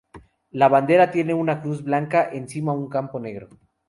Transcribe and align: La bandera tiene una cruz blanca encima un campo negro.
La 0.49 0.67
bandera 0.67 1.11
tiene 1.11 1.35
una 1.35 1.61
cruz 1.61 1.83
blanca 1.83 2.27
encima 2.31 2.73
un 2.73 2.89
campo 2.89 3.19
negro. 3.19 3.49